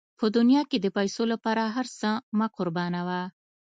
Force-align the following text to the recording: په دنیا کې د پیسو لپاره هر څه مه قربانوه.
په 0.19 0.25
دنیا 0.37 0.61
کې 0.69 0.77
د 0.81 0.87
پیسو 0.97 1.23
لپاره 1.33 1.63
هر 1.75 1.87
څه 1.99 2.09
مه 2.37 2.47
قربانوه. 2.55 3.21